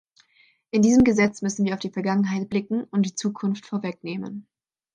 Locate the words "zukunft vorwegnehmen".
3.13-4.47